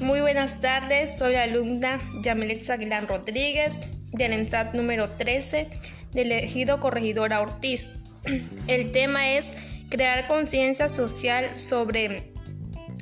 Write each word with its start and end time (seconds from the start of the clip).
Muy 0.00 0.20
buenas 0.20 0.60
tardes, 0.60 1.18
soy 1.18 1.32
la 1.32 1.42
alumna 1.42 2.00
Yamelet 2.22 2.68
Aguilar 2.70 3.08
Rodríguez 3.08 3.82
del 4.12 4.32
ENSAT 4.32 4.72
número 4.74 5.10
13 5.10 5.68
del 6.12 6.30
ejido 6.30 6.78
Corregidora 6.78 7.40
Ortiz. 7.40 7.90
El 8.68 8.92
tema 8.92 9.32
es 9.32 9.52
crear 9.88 10.28
conciencia 10.28 10.88
social 10.88 11.58
sobre 11.58 12.32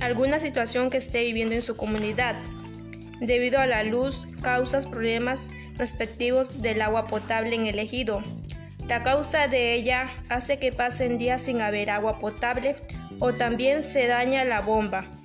alguna 0.00 0.40
situación 0.40 0.88
que 0.88 0.96
esté 0.96 1.24
viviendo 1.24 1.54
en 1.54 1.62
su 1.62 1.76
comunidad. 1.76 2.36
Debido 3.20 3.60
a 3.60 3.66
la 3.66 3.84
luz, 3.84 4.26
causas 4.40 4.86
problemas 4.86 5.50
respectivos 5.76 6.62
del 6.62 6.80
agua 6.80 7.06
potable 7.06 7.54
en 7.54 7.66
el 7.66 7.78
ejido. 7.78 8.22
La 8.88 9.02
causa 9.02 9.46
de 9.46 9.74
ella 9.74 10.08
hace 10.30 10.58
que 10.58 10.72
pasen 10.72 11.18
días 11.18 11.42
sin 11.42 11.60
haber 11.60 11.90
agua 11.90 12.18
potable 12.18 12.76
o 13.18 13.34
también 13.34 13.84
se 13.84 14.06
daña 14.06 14.46
la 14.46 14.62
bomba. 14.62 15.17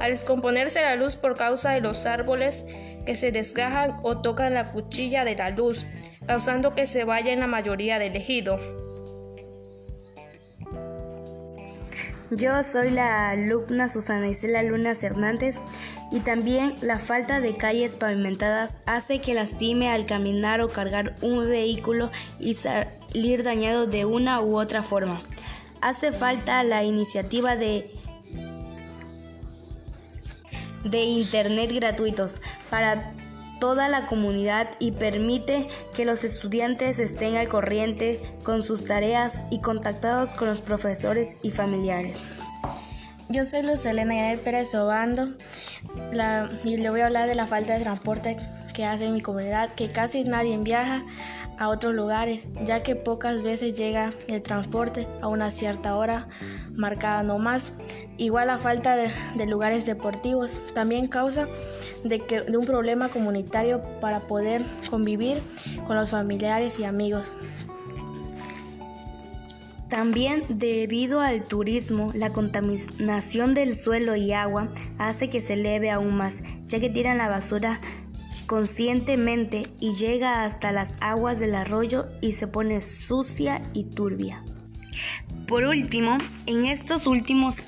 Al 0.00 0.12
descomponerse 0.12 0.80
la 0.80 0.96
luz 0.96 1.16
por 1.16 1.36
causa 1.36 1.70
de 1.70 1.80
los 1.80 2.06
árboles 2.06 2.64
que 3.04 3.16
se 3.16 3.32
desgajan 3.32 3.96
o 4.02 4.18
tocan 4.18 4.54
la 4.54 4.72
cuchilla 4.72 5.24
de 5.24 5.34
la 5.34 5.50
luz, 5.50 5.86
causando 6.26 6.74
que 6.74 6.86
se 6.86 7.04
vaya 7.04 7.32
en 7.32 7.40
la 7.40 7.46
mayoría 7.46 7.98
del 7.98 8.16
ejido. 8.16 8.58
Yo 12.30 12.62
soy 12.62 12.90
la 12.90 13.30
alumna 13.30 13.88
Susana 13.88 14.28
Isela 14.28 14.62
Luna 14.62 14.92
Hernández 15.00 15.60
y 16.12 16.20
también 16.20 16.74
la 16.82 16.98
falta 16.98 17.40
de 17.40 17.54
calles 17.54 17.96
pavimentadas 17.96 18.80
hace 18.84 19.22
que 19.22 19.32
lastime 19.32 19.90
al 19.90 20.04
caminar 20.04 20.60
o 20.60 20.68
cargar 20.68 21.16
un 21.22 21.48
vehículo 21.48 22.10
y 22.38 22.52
salir 22.52 23.44
dañado 23.44 23.86
de 23.86 24.04
una 24.04 24.42
u 24.42 24.58
otra 24.58 24.82
forma. 24.82 25.22
Hace 25.80 26.12
falta 26.12 26.62
la 26.64 26.84
iniciativa 26.84 27.56
de 27.56 27.97
de 30.84 31.02
internet 31.02 31.72
gratuitos 31.72 32.40
para 32.70 33.12
toda 33.60 33.88
la 33.88 34.06
comunidad 34.06 34.70
y 34.78 34.92
permite 34.92 35.66
que 35.94 36.04
los 36.04 36.24
estudiantes 36.24 36.98
estén 36.98 37.36
al 37.36 37.48
corriente 37.48 38.20
con 38.42 38.62
sus 38.62 38.84
tareas 38.84 39.44
y 39.50 39.60
contactados 39.60 40.34
con 40.34 40.48
los 40.48 40.60
profesores 40.60 41.36
y 41.42 41.50
familiares. 41.50 42.26
Yo 43.28 43.44
soy 43.44 43.62
Luz 43.62 43.84
Elena 43.84 44.38
Pérez 44.42 44.74
Obando 44.74 45.34
y 46.64 46.76
le 46.78 46.90
voy 46.90 47.00
a 47.00 47.06
hablar 47.06 47.28
de 47.28 47.34
la 47.34 47.46
falta 47.46 47.74
de 47.74 47.80
transporte 47.80 48.38
que 48.78 48.84
hace 48.84 49.06
en 49.06 49.12
mi 49.12 49.20
comunidad, 49.20 49.74
que 49.74 49.90
casi 49.90 50.22
nadie 50.22 50.56
viaja 50.56 51.02
a 51.58 51.68
otros 51.68 51.96
lugares, 51.96 52.46
ya 52.64 52.80
que 52.84 52.94
pocas 52.94 53.42
veces 53.42 53.74
llega 53.74 54.12
el 54.28 54.40
transporte 54.40 55.08
a 55.20 55.26
una 55.26 55.50
cierta 55.50 55.96
hora 55.96 56.28
marcada 56.76 57.24
no 57.24 57.40
más. 57.40 57.72
Igual 58.18 58.46
la 58.46 58.58
falta 58.58 58.94
de, 58.94 59.10
lugares 59.48 59.84
deportivos 59.84 60.60
también 60.74 61.08
causa 61.08 61.48
de, 62.04 62.20
que, 62.20 62.42
de 62.42 62.56
un 62.56 62.66
problema 62.66 63.08
comunitario 63.08 63.82
para 64.00 64.20
poder 64.20 64.62
convivir 64.88 65.42
con 65.84 65.96
los 65.96 66.10
familiares 66.10 66.78
y 66.78 66.84
amigos. 66.84 67.26
También 69.88 70.44
debido 70.48 71.20
al 71.20 71.42
turismo, 71.42 72.12
la 72.14 72.32
contaminación 72.32 73.54
del 73.54 73.74
suelo 73.74 74.14
y 74.14 74.32
agua 74.34 74.68
hace 74.98 75.30
que 75.30 75.40
se 75.40 75.54
eleve 75.54 75.90
aún 75.90 76.14
más, 76.14 76.44
ya 76.68 76.78
que 76.78 76.90
tiran 76.90 77.18
la 77.18 77.28
basura 77.28 77.80
conscientemente 78.48 79.62
y 79.78 79.94
llega 79.94 80.44
hasta 80.44 80.72
las 80.72 80.96
aguas 81.00 81.38
del 81.38 81.54
arroyo 81.54 82.08
y 82.20 82.32
se 82.32 82.48
pone 82.48 82.80
sucia 82.80 83.62
y 83.74 83.84
turbia. 83.84 84.42
Por 85.46 85.64
último, 85.64 86.18
en 86.46 86.64
estos 86.64 87.06
últimos 87.06 87.62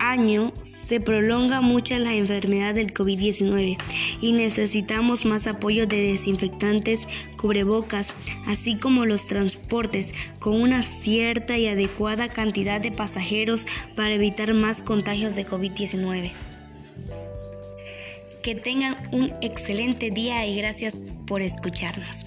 años 0.00 0.52
se 0.62 1.00
prolonga 1.00 1.60
mucho 1.60 1.98
la 1.98 2.14
enfermedad 2.14 2.74
del 2.74 2.94
COVID-19 2.94 3.76
y 4.20 4.32
necesitamos 4.32 5.26
más 5.26 5.46
apoyo 5.46 5.86
de 5.86 6.12
desinfectantes, 6.12 7.06
cubrebocas, 7.36 8.14
así 8.46 8.78
como 8.78 9.04
los 9.04 9.26
transportes 9.26 10.14
con 10.38 10.60
una 10.60 10.82
cierta 10.82 11.58
y 11.58 11.66
adecuada 11.66 12.28
cantidad 12.28 12.80
de 12.80 12.90
pasajeros 12.90 13.66
para 13.94 14.14
evitar 14.14 14.54
más 14.54 14.80
contagios 14.80 15.36
de 15.36 15.46
COVID-19. 15.46 16.32
Que 18.46 18.54
tengan 18.54 18.96
un 19.10 19.32
excelente 19.42 20.12
día 20.12 20.46
y 20.46 20.56
gracias 20.56 21.02
por 21.26 21.42
escucharnos. 21.42 22.24